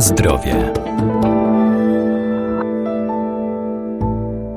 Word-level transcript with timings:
Zdrowie. 0.00 0.72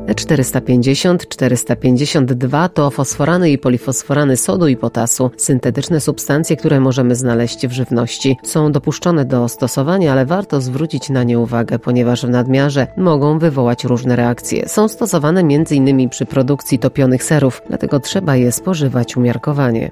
E450, 0.08 1.18
452 1.28 2.70
to 2.70 2.90
fosforany 2.90 3.52
i 3.52 3.58
polifosforany 3.58 4.38
sodu 4.38 4.68
i 4.68 4.78
potasu, 4.78 5.32
syntetyczne 5.38 6.02
substancje, 6.02 6.58
które 6.58 6.80
możemy 6.80 7.16
znaleźć 7.16 7.68
w 7.68 7.72
żywności. 7.72 8.38
Są 8.44 8.72
dopuszczone 8.72 9.26
do 9.26 9.50
stosowania, 9.50 10.12
ale 10.12 10.26
warto 10.26 10.62
zwrócić 10.62 11.10
na 11.10 11.24
nie 11.24 11.40
uwagę, 11.40 11.80
ponieważ 11.80 12.26
w 12.26 12.30
nadmiarze 12.30 12.88
mogą 12.98 13.40
wywołać 13.40 13.84
różne 13.84 14.16
reakcje. 14.16 14.70
Są 14.70 14.88
stosowane 14.88 15.40
m.in. 15.40 16.10
przy 16.10 16.26
produkcji 16.26 16.80
topionych 16.80 17.24
serów, 17.24 17.62
dlatego 17.68 18.00
trzeba 18.00 18.36
je 18.36 18.52
spożywać 18.52 19.18
umiarkowanie. 19.18 19.92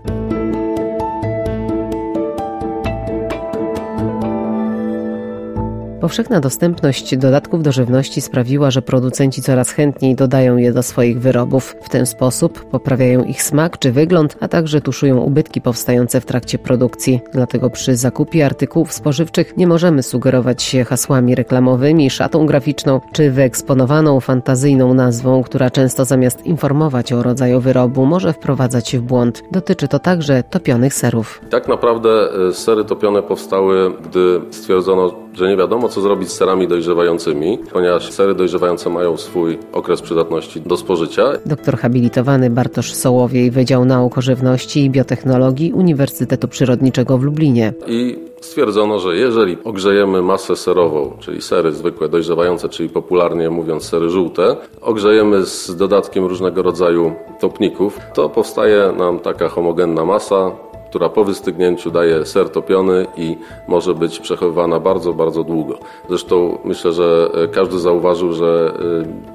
Powszechna 6.01 6.39
dostępność 6.39 7.17
dodatków 7.17 7.63
do 7.63 7.71
żywności 7.71 8.21
sprawiła, 8.21 8.71
że 8.71 8.81
producenci 8.81 9.41
coraz 9.41 9.71
chętniej 9.71 10.15
dodają 10.15 10.57
je 10.57 10.73
do 10.73 10.83
swoich 10.83 11.21
wyrobów. 11.21 11.75
W 11.81 11.89
ten 11.89 12.05
sposób 12.05 12.65
poprawiają 12.65 13.23
ich 13.23 13.43
smak 13.43 13.79
czy 13.79 13.91
wygląd, 13.91 14.37
a 14.39 14.47
także 14.47 14.81
tuszują 14.81 15.17
ubytki 15.17 15.61
powstające 15.61 16.21
w 16.21 16.25
trakcie 16.25 16.57
produkcji. 16.57 17.21
Dlatego 17.33 17.69
przy 17.69 17.95
zakupie 17.95 18.45
artykułów 18.45 18.93
spożywczych 18.93 19.57
nie 19.57 19.67
możemy 19.67 20.03
sugerować 20.03 20.63
się 20.63 20.83
hasłami 20.83 21.35
reklamowymi, 21.35 22.09
szatą 22.09 22.45
graficzną 22.45 23.01
czy 23.11 23.31
wyeksponowaną 23.31 24.19
fantazyjną 24.19 24.93
nazwą, 24.93 25.43
która 25.43 25.69
często 25.69 26.05
zamiast 26.05 26.45
informować 26.45 27.13
o 27.13 27.23
rodzaju 27.23 27.59
wyrobu 27.59 28.05
może 28.05 28.33
wprowadzać 28.33 28.97
w 28.97 29.01
błąd. 29.01 29.43
Dotyczy 29.51 29.87
to 29.87 29.99
także 29.99 30.43
topionych 30.43 30.93
serów. 30.93 31.41
Tak 31.49 31.67
naprawdę 31.67 32.09
e, 32.49 32.53
sery 32.53 32.85
topione 32.85 33.23
powstały, 33.23 33.93
gdy 34.03 34.41
stwierdzono, 34.51 35.28
że 35.33 35.47
nie 35.47 35.57
wiadomo 35.57 35.89
co 35.89 36.01
zrobić 36.01 36.29
z 36.29 36.33
serami 36.33 36.67
dojrzewającymi, 36.67 37.59
ponieważ 37.73 38.11
sery 38.11 38.35
dojrzewające 38.35 38.89
mają 38.89 39.17
swój 39.17 39.59
okres 39.73 40.01
przydatności 40.01 40.61
do 40.61 40.77
spożycia. 40.77 41.23
Doktor 41.45 41.77
habilitowany 41.77 42.49
Bartosz 42.49 42.93
Sołowiej, 42.93 43.51
Wydział 43.51 43.85
Nauk 43.85 44.17
o 44.17 44.21
Żywności 44.21 44.85
i 44.85 44.89
Biotechnologii 44.89 45.73
Uniwersytetu 45.73 46.47
Przyrodniczego 46.47 47.17
w 47.17 47.23
Lublinie. 47.23 47.73
I 47.87 48.19
stwierdzono, 48.41 48.99
że 48.99 49.15
jeżeli 49.15 49.57
ogrzejemy 49.63 50.21
masę 50.21 50.55
serową, 50.55 51.11
czyli 51.19 51.41
sery 51.41 51.71
zwykłe 51.71 52.09
dojrzewające, 52.09 52.69
czyli 52.69 52.89
popularnie 52.89 53.49
mówiąc 53.49 53.83
sery 53.83 54.09
żółte, 54.09 54.55
ogrzejemy 54.81 55.45
z 55.45 55.75
dodatkiem 55.75 56.25
różnego 56.25 56.61
rodzaju 56.61 57.13
topników, 57.39 57.99
to 58.13 58.29
powstaje 58.29 58.93
nam 58.97 59.19
taka 59.19 59.49
homogenna 59.49 60.05
masa, 60.05 60.51
która 60.89 61.09
po 61.09 61.23
wystygnięciu 61.23 61.91
daje 61.91 62.25
ser 62.25 62.49
topiony 62.49 63.05
i 63.17 63.37
może 63.67 63.93
być 63.93 64.19
przechowywana 64.19 64.79
bardzo, 64.79 65.13
bardzo 65.13 65.43
długo. 65.43 65.77
Zresztą 66.09 66.57
myślę, 66.65 66.91
że 66.91 67.29
e, 67.33 67.47
każdy 67.47 67.79
zauważył, 67.79 68.33
że 68.33 68.73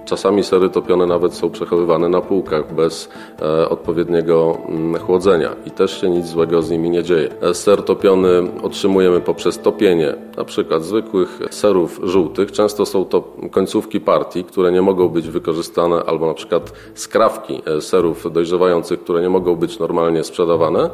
e, 0.00 0.04
czasami 0.04 0.44
sery 0.44 0.70
topione 0.70 1.06
nawet 1.06 1.34
są 1.34 1.50
przechowywane 1.50 2.08
na 2.08 2.20
półkach 2.20 2.74
bez 2.74 3.08
e, 3.42 3.68
odpowiedniego 3.68 4.58
mm, 4.68 5.02
chłodzenia 5.02 5.50
i 5.66 5.70
też 5.70 6.00
się 6.00 6.10
nic 6.10 6.26
złego 6.26 6.62
z 6.62 6.70
nimi 6.70 6.90
nie 6.90 7.02
dzieje. 7.02 7.28
Ser 7.52 7.82
topiony 7.82 8.28
otrzymujemy 8.62 9.20
poprzez 9.20 9.58
topienie 9.58 10.14
na 10.36 10.44
przykład 10.44 10.84
zwykłych 10.84 11.40
serów 11.50 12.00
żółtych. 12.02 12.52
Często 12.52 12.86
są 12.86 13.04
to 13.04 13.24
końcówki 13.50 14.00
partii, 14.00 14.44
które 14.44 14.72
nie 14.72 14.82
mogą 14.82 15.08
być 15.08 15.28
wykorzystane 15.28 16.02
albo 16.06 16.26
na 16.26 16.34
przykład 16.34 16.72
skrawki 16.94 17.62
serów 17.80 18.32
dojrzewających, 18.32 19.00
które 19.00 19.22
nie 19.22 19.30
mogą 19.30 19.56
być 19.56 19.78
normalnie 19.78 20.24
sprzedawane 20.24 20.90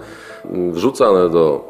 wrzucane 0.53 1.29
do 1.31 1.70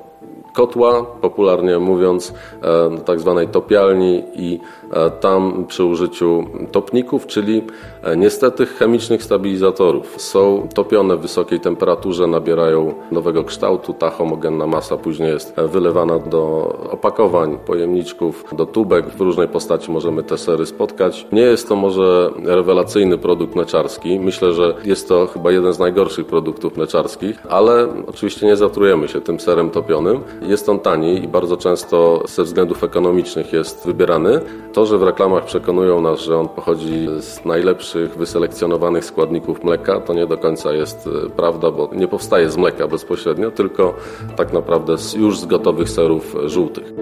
kotła, 0.53 1.03
popularnie 1.21 1.79
mówiąc, 1.79 2.35
e, 2.63 2.99
tak 3.05 3.21
zwanej 3.21 3.49
topialni 3.49 4.23
i 4.35 4.61
e, 4.93 5.11
tam 5.11 5.65
przy 5.69 5.85
użyciu 5.85 6.45
topników, 6.73 7.27
czyli 7.27 7.63
e, 8.03 8.17
niestety 8.17 8.67
chemicznych 8.67 9.23
stabilizatorów. 9.23 10.23
Są 10.23 10.69
topione 10.75 11.17
w 11.17 11.21
wysokiej 11.21 11.61
temperaturze, 11.61 12.27
nabierają 12.27 12.95
nowego 13.11 13.45
kształtu, 13.45 13.95
ta 13.95 14.11
homogenna 14.11 14.67
masa 14.67 14.97
później 14.97 15.31
jest 15.33 15.55
wylewana 15.57 16.19
do 16.19 16.73
opakowań, 16.91 17.59
pojemniczków, 17.67 18.45
do 18.53 18.67
tubek. 18.67 19.07
W 19.09 19.21
różnej 19.21 19.49
postaci 19.49 19.91
możemy 19.91 20.23
te 20.23 20.39
sery 20.39 20.67
spotkać. 20.67 21.27
Nie 21.33 21.43
jest 21.43 21.69
to 21.69 21.77
może 21.77 22.31
rewelacyjny 22.45 23.19
produkt 23.19 23.55
mleczarski. 23.55 24.21
Myślę, 24.21 24.53
że 24.53 24.75
jest 24.85 25.09
to 25.09 25.27
chyba 25.27 25.53
jeden 25.53 25.73
z 25.73 25.79
najgorszych 25.79 26.27
produktów 26.27 26.77
mleczarskich, 26.77 27.47
ale 27.49 27.89
oczywiście 28.07 28.47
nie 28.47 28.57
zatrujemy 28.57 29.09
się 29.09 29.21
tym 29.21 29.41
serem 29.41 29.71
topionym. 29.71 30.21
Jest 30.41 30.69
on 30.69 30.79
tani 30.79 31.25
i 31.25 31.29
bardzo 31.29 31.57
często 31.57 32.23
ze 32.29 32.45
względów 32.45 32.85
ekonomicznych 32.85 33.53
jest 33.53 33.87
wybierany. 33.87 34.41
To, 34.73 34.87
że 34.87 34.99
w 34.99 35.03
reklamach 35.03 35.45
przekonują 35.45 36.01
nas, 36.01 36.21
że 36.21 36.39
on 36.39 36.49
pochodzi 36.49 37.09
z 37.21 37.45
najlepszych 37.45 38.17
wyselekcjonowanych 38.17 39.05
składników 39.05 39.65
mleka, 39.65 40.01
to 40.01 40.15
nie 40.15 40.27
do 40.27 40.39
końca 40.39 40.73
jest 40.73 41.07
e, 41.27 41.31
prawda, 41.31 41.71
bo 41.71 41.91
nie 41.93 42.09
powstaje 42.09 42.51
z 42.51 42.57
mleka 42.57 42.89
bezpośrednio, 42.89 43.51
tylko 43.51 43.95
tak 44.37 44.53
naprawdę 44.53 44.97
już 45.17 45.39
z 45.39 45.47
gotowych 45.47 45.91
serów 45.91 46.37
żółtych. 46.47 46.93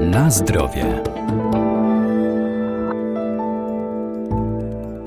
Na 0.00 0.30
zdrowie. 0.30 1.17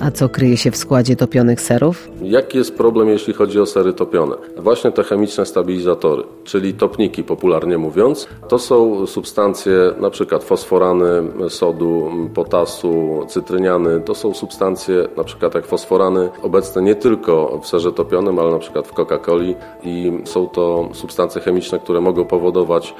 A 0.02 0.12
co 0.12 0.30
kryje 0.30 0.58
się 0.58 0.72
w 0.72 0.78
składzie 0.78 1.16
topionych 1.16 1.62
serów? 1.62 2.10
Jaki 2.22 2.58
jest 2.58 2.78
problem, 2.78 3.10
jeśli 3.10 3.34
chodzi 3.34 3.60
o 3.60 3.66
sery 3.66 3.94
topione? 3.94 4.36
Właśnie 4.58 4.92
te 4.92 5.04
chemiczne 5.04 5.46
stabilizatory, 5.46 6.24
czyli 6.44 6.74
topniki 6.74 7.24
popularnie 7.24 7.78
mówiąc, 7.78 8.28
to 8.48 8.60
są 8.60 9.08
substancje 9.08 9.94
przykład 10.12 10.44
fosforany 10.44 11.08
sodu, 11.50 12.12
potasu, 12.34 13.26
cytryniany. 13.28 14.02
To 14.02 14.16
są 14.16 14.34
substancje 14.34 15.08
przykład 15.24 15.56
jak 15.56 15.66
fosforany 15.66 16.30
obecne 16.42 16.82
nie 16.82 16.96
tylko 16.96 17.60
w 17.64 17.68
serze 17.68 17.94
topionym, 17.94 18.40
ale 18.40 18.52
przykład 18.60 18.88
w 18.88 18.94
Coca-Coli 18.94 19.56
i 19.84 20.12
są 20.26 20.48
to 20.48 20.90
substancje 20.94 21.42
chemiczne, 21.42 21.80
które 21.80 22.02
mogą 22.02 22.26
powodować 22.26 22.96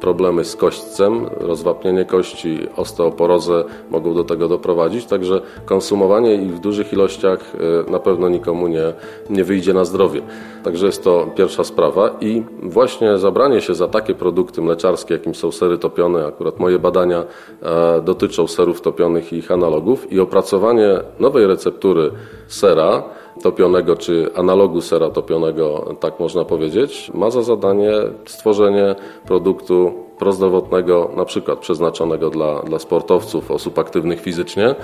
problemy 0.00 0.44
z 0.44 0.56
kośćcem, 0.56 1.26
rozwapnienie 1.40 2.04
kości, 2.04 2.58
osteoporozę 2.76 3.64
mogą 3.90 4.14
do 4.14 4.24
tego 4.24 4.48
doprowadzić, 4.48 5.06
także 5.06 5.40
konsumowanie 5.64 6.39
ich 6.40 6.56
w 6.56 6.60
dużych 6.60 6.92
ilościach 6.92 7.52
e, 7.86 7.90
na 7.90 7.98
pewno 7.98 8.28
nikomu 8.28 8.68
nie, 8.68 8.92
nie 9.30 9.44
wyjdzie 9.44 9.74
na 9.74 9.84
zdrowie. 9.84 10.22
Także 10.64 10.86
jest 10.86 11.04
to 11.04 11.26
pierwsza 11.36 11.64
sprawa 11.64 12.10
i 12.20 12.42
właśnie 12.62 13.18
zabranie 13.18 13.60
się 13.60 13.74
za 13.74 13.88
takie 13.88 14.14
produkty 14.14 14.62
mleczarskie, 14.62 15.14
jakim 15.14 15.34
są 15.34 15.52
sery 15.52 15.78
topione, 15.78 16.26
akurat 16.26 16.58
moje 16.58 16.78
badania 16.78 17.24
e, 17.62 18.00
dotyczą 18.02 18.46
serów 18.46 18.80
topionych 18.80 19.32
i 19.32 19.36
ich 19.36 19.50
analogów 19.50 20.12
i 20.12 20.20
opracowanie 20.20 21.00
nowej 21.20 21.46
receptury 21.46 22.10
sera 22.46 23.02
topionego, 23.42 23.96
czy 23.96 24.30
analogu 24.34 24.80
sera 24.80 25.10
topionego, 25.10 25.94
tak 26.00 26.20
można 26.20 26.44
powiedzieć, 26.44 27.10
ma 27.14 27.30
za 27.30 27.42
zadanie 27.42 27.92
stworzenie 28.26 28.94
produktu 29.26 30.09
prozdrowotnego, 30.20 31.10
na 31.16 31.24
przykład 31.24 31.58
przeznaczonego 31.58 32.30
dla, 32.30 32.62
dla 32.62 32.78
sportowców, 32.78 33.50
osób 33.50 33.78
aktywnych 33.78 34.20
fizycznie, 34.20 34.74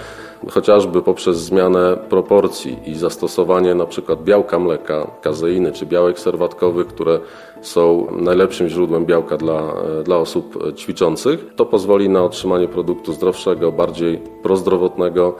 chociażby 0.51 1.03
poprzez 1.03 1.37
zmianę 1.37 1.97
proporcji 2.09 2.79
i 2.87 2.95
zastosowanie 2.95 3.75
na 3.75 3.87
przykład 3.87 4.23
białka 4.23 4.59
mleka, 4.59 5.11
kazeiny 5.21 5.73
czy 5.73 5.87
białek 5.87 6.21
serwatkowych, 6.21 6.87
które 6.87 7.21
są 7.61 8.07
najlepszym 8.11 8.69
źródłem 8.69 9.07
białka 9.07 9.37
dla, 9.37 9.75
dla 10.05 10.17
osób 10.17 10.75
ćwiczących. 10.77 11.47
To 11.57 11.67
pozwoli 11.67 12.09
na 12.09 12.25
otrzymanie 12.25 12.69
produktu 12.69 13.13
zdrowszego, 13.13 13.73
bardziej 13.73 14.19
prozdrowotnego 14.43 15.35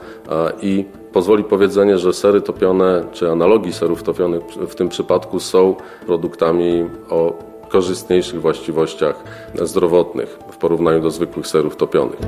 i 0.61 0.85
pozwoli 1.13 1.43
powiedzenie, 1.43 1.97
że 1.97 2.13
sery 2.13 2.41
topione 2.41 3.03
czy 3.11 3.31
analogii 3.31 3.73
serów 3.73 4.03
topionych 4.03 4.43
w 4.43 4.75
tym 4.75 4.89
przypadku 4.89 5.39
są 5.39 5.75
produktami 6.05 6.85
o 7.09 7.33
korzystniejszych 7.67 8.41
właściwościach 8.41 9.23
zdrowotnych 9.61 10.39
w 10.51 10.57
porównaniu 10.57 11.01
do 11.01 11.11
zwykłych 11.11 11.47
serów 11.47 11.75
topionych. 11.75 12.19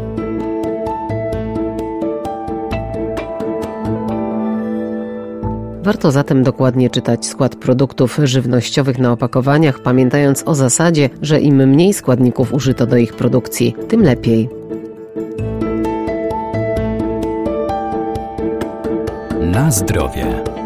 Warto 5.83 6.11
zatem 6.11 6.43
dokładnie 6.43 6.89
czytać 6.89 7.25
skład 7.25 7.55
produktów 7.55 8.19
żywnościowych 8.23 8.99
na 8.99 9.11
opakowaniach, 9.11 9.79
pamiętając 9.79 10.43
o 10.45 10.55
zasadzie, 10.55 11.09
że 11.21 11.39
im 11.39 11.55
mniej 11.55 11.93
składników 11.93 12.53
użyto 12.53 12.87
do 12.87 12.97
ich 12.97 13.13
produkcji, 13.13 13.75
tym 13.87 14.03
lepiej. 14.03 14.49
Na 19.41 19.71
zdrowie. 19.71 20.58